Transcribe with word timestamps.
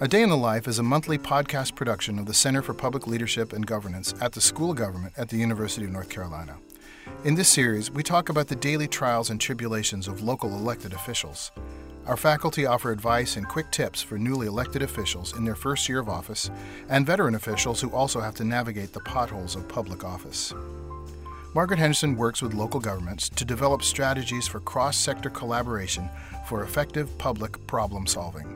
A 0.00 0.06
Day 0.06 0.22
in 0.22 0.28
the 0.28 0.36
Life 0.36 0.68
is 0.68 0.78
a 0.78 0.82
monthly 0.84 1.18
podcast 1.18 1.74
production 1.74 2.20
of 2.20 2.26
the 2.26 2.32
Center 2.32 2.62
for 2.62 2.72
Public 2.72 3.08
Leadership 3.08 3.52
and 3.52 3.66
Governance 3.66 4.14
at 4.20 4.30
the 4.30 4.40
School 4.40 4.70
of 4.70 4.76
Government 4.76 5.12
at 5.16 5.28
the 5.28 5.38
University 5.38 5.86
of 5.86 5.90
North 5.90 6.08
Carolina. 6.08 6.56
In 7.24 7.34
this 7.34 7.48
series, 7.48 7.90
we 7.90 8.04
talk 8.04 8.28
about 8.28 8.46
the 8.46 8.54
daily 8.54 8.86
trials 8.86 9.28
and 9.28 9.40
tribulations 9.40 10.06
of 10.06 10.22
local 10.22 10.50
elected 10.50 10.92
officials. 10.92 11.50
Our 12.06 12.16
faculty 12.16 12.64
offer 12.64 12.92
advice 12.92 13.34
and 13.34 13.48
quick 13.48 13.72
tips 13.72 14.00
for 14.00 14.18
newly 14.18 14.46
elected 14.46 14.82
officials 14.82 15.36
in 15.36 15.44
their 15.44 15.56
first 15.56 15.88
year 15.88 15.98
of 15.98 16.08
office 16.08 16.48
and 16.88 17.04
veteran 17.04 17.34
officials 17.34 17.80
who 17.80 17.90
also 17.90 18.20
have 18.20 18.36
to 18.36 18.44
navigate 18.44 18.92
the 18.92 19.00
potholes 19.00 19.56
of 19.56 19.66
public 19.66 20.04
office. 20.04 20.54
Margaret 21.56 21.80
Henderson 21.80 22.14
works 22.14 22.40
with 22.40 22.54
local 22.54 22.78
governments 22.78 23.28
to 23.30 23.44
develop 23.44 23.82
strategies 23.82 24.46
for 24.46 24.60
cross 24.60 24.96
sector 24.96 25.28
collaboration 25.28 26.08
for 26.46 26.62
effective 26.62 27.18
public 27.18 27.66
problem 27.66 28.06
solving. 28.06 28.46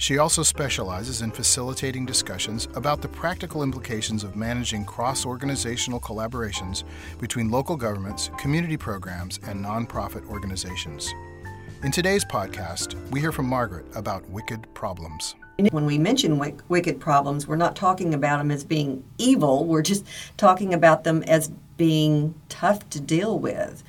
She 0.00 0.18
also 0.18 0.44
specializes 0.44 1.22
in 1.22 1.32
facilitating 1.32 2.06
discussions 2.06 2.68
about 2.76 3.02
the 3.02 3.08
practical 3.08 3.64
implications 3.64 4.22
of 4.22 4.36
managing 4.36 4.84
cross 4.84 5.26
organizational 5.26 5.98
collaborations 5.98 6.84
between 7.18 7.50
local 7.50 7.76
governments, 7.76 8.30
community 8.38 8.76
programs, 8.76 9.40
and 9.48 9.62
nonprofit 9.62 10.24
organizations. 10.28 11.12
In 11.82 11.90
today's 11.90 12.24
podcast, 12.24 12.94
we 13.10 13.18
hear 13.18 13.32
from 13.32 13.46
Margaret 13.46 13.86
about 13.96 14.28
wicked 14.30 14.72
problems. 14.72 15.34
When 15.72 15.84
we 15.84 15.98
mention 15.98 16.38
wicked 16.68 17.00
problems, 17.00 17.48
we're 17.48 17.56
not 17.56 17.74
talking 17.74 18.14
about 18.14 18.38
them 18.38 18.52
as 18.52 18.62
being 18.62 19.02
evil, 19.18 19.64
we're 19.64 19.82
just 19.82 20.06
talking 20.36 20.74
about 20.74 21.02
them 21.02 21.24
as 21.24 21.50
being 21.76 22.36
tough 22.48 22.88
to 22.90 23.00
deal 23.00 23.36
with, 23.36 23.82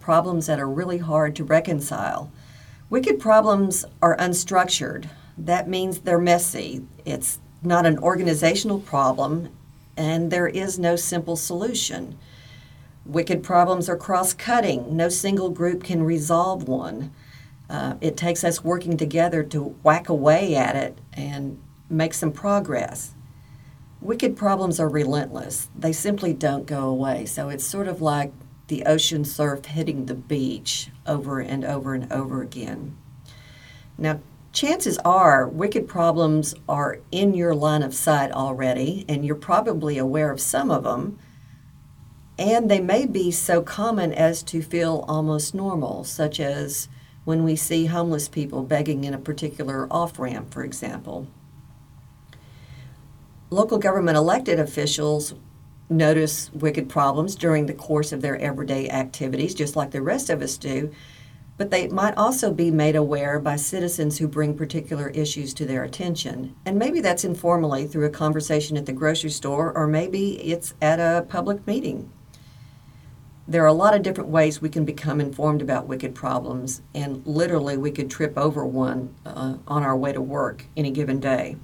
problems 0.00 0.46
that 0.48 0.58
are 0.58 0.68
really 0.68 0.98
hard 0.98 1.36
to 1.36 1.44
reconcile. 1.44 2.32
Wicked 2.90 3.20
problems 3.20 3.84
are 4.02 4.16
unstructured, 4.16 5.08
that 5.38 5.68
means 5.68 6.00
they're 6.00 6.18
messy. 6.18 6.84
It's 7.04 7.38
not 7.62 7.86
an 7.86 7.98
organizational 7.98 8.80
problem, 8.80 9.50
and 9.96 10.30
there 10.30 10.48
is 10.48 10.78
no 10.78 10.96
simple 10.96 11.36
solution. 11.36 12.18
Wicked 13.04 13.42
problems 13.42 13.88
are 13.88 13.96
cross 13.96 14.32
cutting. 14.32 14.96
No 14.96 15.08
single 15.08 15.50
group 15.50 15.82
can 15.82 16.02
resolve 16.02 16.68
one. 16.68 17.12
Uh, 17.68 17.94
it 18.00 18.16
takes 18.16 18.44
us 18.44 18.62
working 18.62 18.96
together 18.96 19.42
to 19.42 19.74
whack 19.82 20.08
away 20.08 20.54
at 20.54 20.76
it 20.76 20.98
and 21.12 21.60
make 21.88 22.14
some 22.14 22.32
progress. 22.32 23.14
Wicked 24.00 24.36
problems 24.36 24.80
are 24.80 24.88
relentless, 24.88 25.68
they 25.78 25.92
simply 25.92 26.32
don't 26.32 26.66
go 26.66 26.88
away. 26.88 27.24
So 27.24 27.48
it's 27.48 27.64
sort 27.64 27.86
of 27.86 28.02
like 28.02 28.32
the 28.66 28.84
ocean 28.84 29.24
surf 29.24 29.64
hitting 29.64 30.06
the 30.06 30.14
beach 30.14 30.90
over 31.06 31.40
and 31.40 31.64
over 31.64 31.94
and 31.94 32.12
over 32.12 32.42
again. 32.42 32.96
Now, 33.96 34.20
chances 34.52 34.98
are 34.98 35.48
wicked 35.48 35.88
problems 35.88 36.54
are 36.68 36.98
in 37.10 37.34
your 37.34 37.54
line 37.54 37.82
of 37.82 37.94
sight 37.94 38.30
already, 38.32 39.04
and 39.08 39.24
you're 39.24 39.34
probably 39.34 39.98
aware 39.98 40.30
of 40.30 40.40
some 40.40 40.70
of 40.70 40.84
them. 40.84 41.18
And 42.38 42.70
they 42.70 42.80
may 42.80 43.06
be 43.06 43.30
so 43.30 43.62
common 43.62 44.12
as 44.12 44.42
to 44.44 44.62
feel 44.62 45.04
almost 45.08 45.54
normal, 45.54 46.04
such 46.04 46.40
as 46.40 46.88
when 47.24 47.44
we 47.44 47.56
see 47.56 47.86
homeless 47.86 48.28
people 48.28 48.62
begging 48.62 49.04
in 49.04 49.14
a 49.14 49.18
particular 49.18 49.86
off 49.90 50.18
ramp, 50.18 50.52
for 50.52 50.64
example. 50.64 51.28
Local 53.50 53.78
government 53.78 54.16
elected 54.16 54.58
officials 54.58 55.34
notice 55.88 56.50
wicked 56.52 56.88
problems 56.88 57.36
during 57.36 57.66
the 57.66 57.74
course 57.74 58.12
of 58.12 58.22
their 58.22 58.36
everyday 58.38 58.88
activities, 58.88 59.54
just 59.54 59.76
like 59.76 59.90
the 59.90 60.02
rest 60.02 60.30
of 60.30 60.42
us 60.42 60.56
do, 60.56 60.90
but 61.56 61.70
they 61.70 61.88
might 61.88 62.16
also 62.16 62.52
be 62.52 62.70
made 62.70 62.96
aware 62.96 63.38
by 63.38 63.56
citizens 63.56 64.18
who 64.18 64.26
bring 64.26 64.56
particular 64.56 65.08
issues 65.10 65.52
to 65.54 65.66
their 65.66 65.84
attention. 65.84 66.54
And 66.64 66.78
maybe 66.78 67.00
that's 67.00 67.24
informally 67.24 67.86
through 67.86 68.06
a 68.06 68.10
conversation 68.10 68.76
at 68.76 68.86
the 68.86 68.92
grocery 68.92 69.30
store, 69.30 69.72
or 69.72 69.86
maybe 69.86 70.40
it's 70.40 70.74
at 70.80 70.98
a 70.98 71.26
public 71.28 71.66
meeting. 71.66 72.10
There 73.46 73.64
are 73.64 73.66
a 73.66 73.72
lot 73.72 73.94
of 73.94 74.02
different 74.02 74.30
ways 74.30 74.62
we 74.62 74.68
can 74.68 74.84
become 74.84 75.20
informed 75.20 75.62
about 75.62 75.88
wicked 75.88 76.14
problems, 76.14 76.80
and 76.94 77.26
literally 77.26 77.76
we 77.76 77.90
could 77.90 78.10
trip 78.10 78.38
over 78.38 78.64
one 78.64 79.14
uh, 79.26 79.56
on 79.66 79.82
our 79.82 79.96
way 79.96 80.12
to 80.12 80.22
work 80.22 80.66
any 80.76 80.90
given 80.90 81.20
day. 81.20 81.56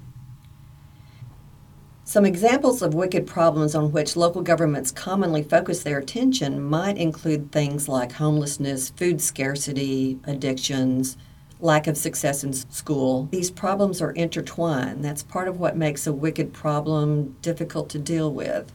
Some 2.09 2.25
examples 2.25 2.81
of 2.81 2.95
wicked 2.95 3.27
problems 3.27 3.75
on 3.75 3.91
which 3.91 4.15
local 4.15 4.41
governments 4.41 4.89
commonly 4.91 5.43
focus 5.43 5.83
their 5.83 5.99
attention 5.99 6.59
might 6.59 6.97
include 6.97 7.51
things 7.51 7.87
like 7.87 8.13
homelessness, 8.13 8.89
food 8.89 9.21
scarcity, 9.21 10.19
addictions, 10.23 11.17
lack 11.59 11.85
of 11.85 11.95
success 11.95 12.43
in 12.43 12.51
school. 12.51 13.27
These 13.29 13.51
problems 13.51 14.01
are 14.01 14.09
intertwined. 14.13 15.05
That's 15.05 15.21
part 15.21 15.47
of 15.47 15.59
what 15.59 15.77
makes 15.77 16.07
a 16.07 16.11
wicked 16.11 16.51
problem 16.51 17.35
difficult 17.43 17.89
to 17.89 17.99
deal 17.99 18.33
with. 18.33 18.73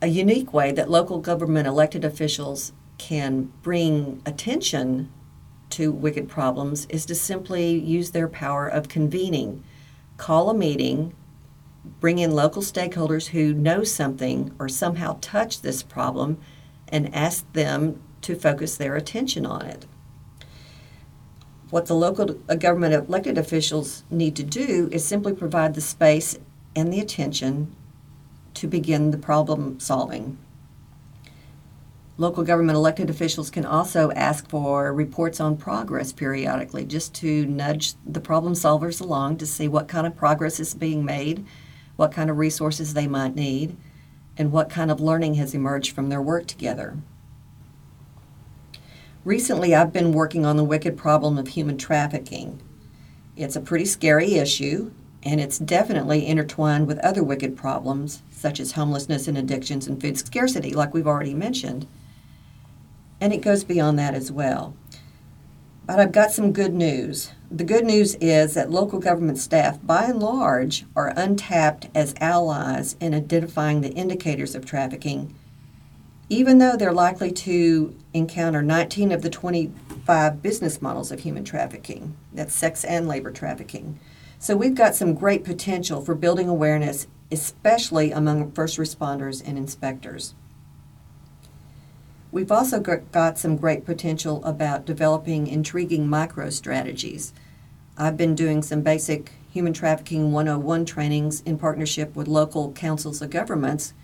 A 0.00 0.06
unique 0.06 0.54
way 0.54 0.72
that 0.72 0.90
local 0.90 1.18
government 1.18 1.68
elected 1.68 2.02
officials 2.02 2.72
can 2.96 3.52
bring 3.60 4.22
attention 4.24 5.12
to 5.68 5.92
wicked 5.92 6.30
problems 6.30 6.86
is 6.86 7.04
to 7.04 7.14
simply 7.14 7.78
use 7.78 8.12
their 8.12 8.26
power 8.26 8.66
of 8.66 8.88
convening. 8.88 9.62
Call 10.16 10.48
a 10.48 10.54
meeting 10.54 11.12
bring 12.00 12.18
in 12.18 12.32
local 12.32 12.62
stakeholders 12.62 13.28
who 13.28 13.52
know 13.52 13.84
something 13.84 14.54
or 14.58 14.68
somehow 14.68 15.18
touch 15.20 15.60
this 15.60 15.82
problem 15.82 16.38
and 16.88 17.14
ask 17.14 17.50
them 17.52 18.00
to 18.22 18.34
focus 18.34 18.76
their 18.76 18.96
attention 18.96 19.46
on 19.46 19.66
it. 19.66 19.86
What 21.70 21.86
the 21.86 21.94
local 21.94 22.38
uh, 22.48 22.54
government 22.54 22.94
elected 22.94 23.36
officials 23.36 24.04
need 24.10 24.36
to 24.36 24.42
do 24.42 24.88
is 24.90 25.04
simply 25.04 25.34
provide 25.34 25.74
the 25.74 25.80
space 25.80 26.38
and 26.74 26.92
the 26.92 27.00
attention 27.00 27.74
to 28.54 28.66
begin 28.66 29.10
the 29.10 29.18
problem 29.18 29.78
solving. 29.78 30.38
Local 32.16 32.42
government 32.42 32.74
elected 32.74 33.10
officials 33.10 33.48
can 33.48 33.64
also 33.64 34.10
ask 34.12 34.48
for 34.48 34.92
reports 34.92 35.38
on 35.38 35.56
progress 35.56 36.10
periodically 36.10 36.84
just 36.84 37.14
to 37.16 37.46
nudge 37.46 37.94
the 38.04 38.20
problem 38.20 38.54
solvers 38.54 39.00
along 39.00 39.36
to 39.36 39.46
see 39.46 39.68
what 39.68 39.86
kind 39.86 40.06
of 40.06 40.16
progress 40.16 40.58
is 40.58 40.74
being 40.74 41.04
made 41.04 41.46
what 41.98 42.12
kind 42.12 42.30
of 42.30 42.38
resources 42.38 42.94
they 42.94 43.08
might 43.08 43.34
need, 43.34 43.76
and 44.36 44.52
what 44.52 44.70
kind 44.70 44.88
of 44.88 45.00
learning 45.00 45.34
has 45.34 45.52
emerged 45.52 45.90
from 45.90 46.08
their 46.08 46.22
work 46.22 46.46
together. 46.46 46.96
Recently, 49.24 49.74
I've 49.74 49.92
been 49.92 50.12
working 50.12 50.46
on 50.46 50.56
the 50.56 50.62
wicked 50.62 50.96
problem 50.96 51.36
of 51.38 51.48
human 51.48 51.76
trafficking. 51.76 52.62
It's 53.36 53.56
a 53.56 53.60
pretty 53.60 53.84
scary 53.84 54.36
issue, 54.36 54.92
and 55.24 55.40
it's 55.40 55.58
definitely 55.58 56.24
intertwined 56.24 56.86
with 56.86 57.00
other 57.00 57.24
wicked 57.24 57.56
problems, 57.56 58.22
such 58.30 58.60
as 58.60 58.72
homelessness 58.72 59.26
and 59.26 59.36
addictions 59.36 59.88
and 59.88 60.00
food 60.00 60.16
scarcity, 60.16 60.72
like 60.74 60.94
we've 60.94 61.08
already 61.08 61.34
mentioned. 61.34 61.88
And 63.20 63.32
it 63.32 63.42
goes 63.42 63.64
beyond 63.64 63.98
that 63.98 64.14
as 64.14 64.30
well. 64.30 64.76
But 65.88 66.00
I've 66.00 66.12
got 66.12 66.32
some 66.32 66.52
good 66.52 66.74
news. 66.74 67.32
The 67.50 67.64
good 67.64 67.86
news 67.86 68.14
is 68.16 68.52
that 68.52 68.70
local 68.70 68.98
government 68.98 69.38
staff, 69.38 69.78
by 69.82 70.04
and 70.04 70.20
large, 70.20 70.84
are 70.94 71.14
untapped 71.16 71.88
as 71.94 72.14
allies 72.20 72.94
in 73.00 73.14
identifying 73.14 73.80
the 73.80 73.94
indicators 73.94 74.54
of 74.54 74.66
trafficking, 74.66 75.34
even 76.28 76.58
though 76.58 76.76
they're 76.76 76.92
likely 76.92 77.32
to 77.32 77.96
encounter 78.12 78.60
19 78.60 79.12
of 79.12 79.22
the 79.22 79.30
25 79.30 80.42
business 80.42 80.82
models 80.82 81.10
of 81.10 81.20
human 81.20 81.42
trafficking 81.42 82.14
that's 82.34 82.54
sex 82.54 82.84
and 82.84 83.08
labor 83.08 83.30
trafficking. 83.30 83.98
So 84.38 84.58
we've 84.58 84.74
got 84.74 84.94
some 84.94 85.14
great 85.14 85.42
potential 85.42 86.02
for 86.02 86.14
building 86.14 86.50
awareness, 86.50 87.06
especially 87.32 88.12
among 88.12 88.52
first 88.52 88.76
responders 88.76 89.42
and 89.42 89.56
inspectors. 89.56 90.34
We've 92.30 92.52
also 92.52 92.78
got 92.78 93.38
some 93.38 93.56
great 93.56 93.86
potential 93.86 94.44
about 94.44 94.84
developing 94.84 95.46
intriguing 95.46 96.06
micro 96.06 96.50
strategies. 96.50 97.32
I've 97.96 98.18
been 98.18 98.34
doing 98.34 98.62
some 98.62 98.82
basic 98.82 99.32
human 99.50 99.72
trafficking 99.72 100.30
101 100.30 100.84
trainings 100.84 101.40
in 101.40 101.56
partnership 101.56 102.14
with 102.14 102.28
local 102.28 102.72
councils 102.72 103.22
of 103.22 103.30
governments, 103.30 103.94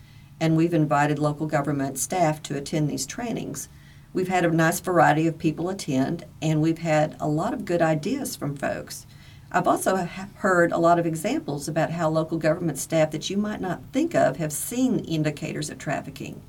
and 0.41 0.57
we've 0.57 0.73
invited 0.73 1.19
local 1.19 1.47
government 1.47 1.99
staff 1.99 2.43
to 2.45 2.57
attend 2.57 2.89
these 2.89 3.05
trainings. 3.05 3.69
We've 4.15 4.29
had 4.29 4.47
a 4.47 4.51
nice 4.51 4.81
variety 4.81 5.27
of 5.27 5.37
people 5.37 5.69
attend, 5.69 6.25
and 6.41 6.63
we've 6.63 6.79
had 6.79 7.17
a 7.21 7.29
lot 7.29 7.53
of 7.53 7.67
good 7.67 7.83
ideas 7.83 8.37
from 8.37 8.57
folks. 8.57 9.07
I've 9.53 9.69
also 9.69 9.97
heard 10.37 10.73
a 10.73 10.79
lot 10.79 10.99
of 10.99 11.05
examples 11.05 11.69
about 11.69 11.91
how 11.91 12.09
local 12.09 12.39
government 12.39 12.79
staff 12.79 13.11
that 13.11 13.29
you 13.29 13.37
might 13.37 13.61
not 13.61 13.83
think 13.93 14.15
of 14.15 14.39
have 14.39 14.53
seen 14.53 15.01
indicators 15.01 15.69
of 15.69 15.77
trafficking 15.77 16.41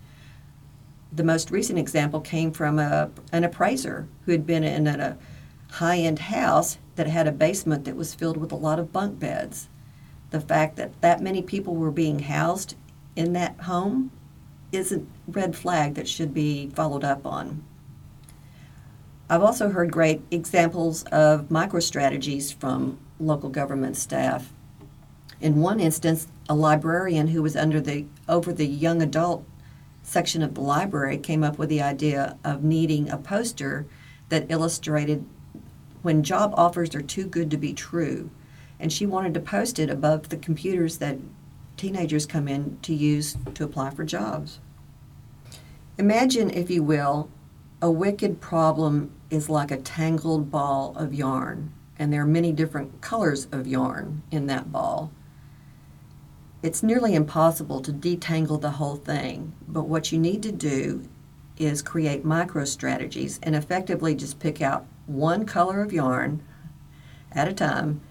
the 1.11 1.23
most 1.23 1.51
recent 1.51 1.79
example 1.79 2.21
came 2.21 2.51
from 2.51 2.79
a, 2.79 3.09
an 3.31 3.43
appraiser 3.43 4.07
who 4.25 4.31
had 4.31 4.45
been 4.45 4.63
in 4.63 4.87
a 4.87 5.17
high 5.71 5.97
end 5.97 6.19
house 6.19 6.77
that 6.95 7.07
had 7.07 7.27
a 7.27 7.31
basement 7.31 7.85
that 7.85 7.95
was 7.95 8.15
filled 8.15 8.37
with 8.37 8.51
a 8.51 8.55
lot 8.55 8.79
of 8.79 8.93
bunk 8.93 9.19
beds. 9.19 9.69
The 10.31 10.41
fact 10.41 10.75
that 10.77 11.01
that 11.01 11.21
many 11.21 11.41
people 11.41 11.75
were 11.75 11.91
being 11.91 12.19
housed 12.19 12.75
in 13.15 13.33
that 13.33 13.59
home 13.61 14.11
is 14.71 14.91
a 14.91 15.03
red 15.27 15.55
flag 15.55 15.95
that 15.95 16.07
should 16.07 16.33
be 16.33 16.69
followed 16.69 17.03
up 17.03 17.25
on. 17.25 17.63
I've 19.29 19.43
also 19.43 19.69
heard 19.69 19.91
great 19.91 20.21
examples 20.29 21.03
of 21.05 21.49
micro 21.49 21.79
strategies 21.79 22.51
from 22.51 22.99
local 23.19 23.49
government 23.49 23.97
staff. 23.97 24.53
In 25.41 25.61
one 25.61 25.79
instance, 25.79 26.27
a 26.47 26.55
librarian 26.55 27.29
who 27.29 27.41
was 27.41 27.55
under 27.55 27.81
the 27.81 28.05
over 28.29 28.53
the 28.53 28.67
young 28.67 29.01
adult 29.01 29.45
section 30.05 30.41
of 30.41 30.53
the 30.53 30.61
library 30.61 31.17
came 31.17 31.43
up 31.43 31.57
with 31.57 31.67
the 31.69 31.81
idea 31.81 32.37
of 32.43 32.63
needing 32.63 33.09
a 33.09 33.17
poster 33.17 33.85
that 34.29 34.45
illustrated 34.49 35.25
when 36.03 36.23
job 36.23 36.53
offers 36.55 36.93
are 36.93 37.01
too 37.01 37.25
good 37.25 37.49
to 37.51 37.57
be 37.57 37.73
true. 37.73 38.29
And 38.79 38.93
she 38.93 39.05
wanted 39.05 39.33
to 39.33 39.39
post 39.39 39.79
it 39.79 39.89
above 39.89 40.29
the 40.29 40.37
computers 40.37 40.97
that 40.99 41.17
teenagers 41.75 42.25
come 42.25 42.47
in 42.47 42.77
to 42.83 42.93
use 42.93 43.35
to 43.55 43.63
apply 43.63 43.89
for 43.89 44.03
jobs. 44.03 44.59
Imagine, 45.97 46.49
if 46.49 46.69
you 46.69 46.83
will, 46.83 47.29
a 47.81 47.89
wicked 47.89 48.39
problem 48.39 49.11
is 49.29 49.49
like 49.49 49.71
a 49.71 49.77
tangled 49.77 50.51
ball 50.51 50.95
of 50.97 51.13
yarn, 51.13 51.73
and 51.97 52.11
there 52.13 52.21
are 52.21 52.27
many 52.27 52.51
different 52.51 53.01
colors 53.01 53.47
of 53.51 53.65
yarn 53.65 54.21
in 54.29 54.45
that 54.47 54.71
ball. 54.71 55.11
It's 56.65 56.81
nearly 56.81 57.13
impossible 57.13 57.79
to 57.81 57.93
detangle 57.93 58.59
the 58.59 58.71
whole 58.71 58.95
thing, 58.95 59.53
but 59.67 59.87
what 59.87 60.11
you 60.11 60.17
need 60.17 60.41
to 60.41 60.51
do 60.51 61.07
is 61.59 61.83
create 61.83 62.25
micro 62.25 62.65
strategies 62.65 63.39
and 63.43 63.55
effectively 63.55 64.15
just 64.15 64.39
pick 64.39 64.63
out 64.63 64.87
one 65.05 65.45
color 65.45 65.83
of 65.83 65.93
yarn 65.93 66.41
at 67.31 67.47
a 67.47 67.53
time 67.53 68.01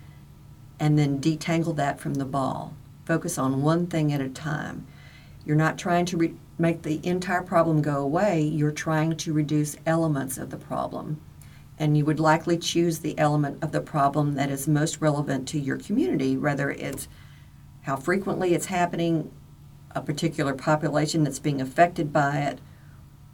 and 0.78 0.96
then 0.96 1.20
detangle 1.20 1.74
that 1.74 1.98
from 1.98 2.14
the 2.14 2.24
ball. 2.24 2.76
Focus 3.04 3.38
on 3.38 3.60
one 3.60 3.88
thing 3.88 4.12
at 4.12 4.20
a 4.20 4.28
time. 4.28 4.86
You're 5.44 5.56
not 5.56 5.76
trying 5.76 6.06
to 6.06 6.16
re- 6.16 6.36
make 6.56 6.82
the 6.82 7.04
entire 7.04 7.42
problem 7.42 7.82
go 7.82 7.96
away, 7.96 8.40
you're 8.40 8.70
trying 8.70 9.16
to 9.16 9.32
reduce 9.32 9.74
elements 9.84 10.38
of 10.38 10.50
the 10.50 10.58
problem. 10.58 11.20
And 11.76 11.98
you 11.98 12.04
would 12.04 12.20
likely 12.20 12.58
choose 12.58 13.00
the 13.00 13.18
element 13.18 13.64
of 13.64 13.72
the 13.72 13.80
problem 13.80 14.36
that 14.36 14.48
is 14.48 14.68
most 14.68 15.00
relevant 15.00 15.48
to 15.48 15.58
your 15.58 15.76
community, 15.76 16.36
whether 16.36 16.70
it's 16.70 17.08
how 17.84 17.96
frequently 17.96 18.54
it's 18.54 18.66
happening, 18.66 19.31
a 19.94 20.00
particular 20.00 20.54
population 20.54 21.22
that's 21.22 21.38
being 21.38 21.60
affected 21.60 22.12
by 22.12 22.38
it, 22.38 22.58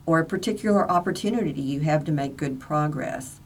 or 0.06 0.18
a 0.18 0.24
particular 0.24 0.90
opportunity 0.90 1.60
you 1.60 1.80
have 1.80 2.04
to 2.04 2.10
make 2.10 2.36
good 2.36 2.58
progress. 2.58 3.40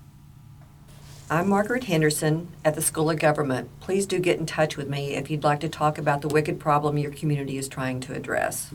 I'm 1.29 1.49
Margaret 1.49 1.85
Henderson 1.85 2.49
at 2.65 2.75
the 2.75 2.81
School 2.81 3.11
of 3.11 3.19
Government. 3.19 3.69
Please 3.81 4.07
do 4.07 4.19
get 4.19 4.39
in 4.39 4.47
touch 4.47 4.79
with 4.79 4.89
me 4.89 5.15
if 5.15 5.31
you'd 5.31 5.45
like 5.45 5.61
to 5.61 5.69
talk 5.69 5.99
about 5.99 6.23
the 6.23 6.29
wicked 6.29 6.59
problem 6.59 6.97
your 6.97 7.13
community 7.13 7.59
is 7.59 7.69
trying 7.69 8.01
to 8.01 8.15
address. 8.15 8.73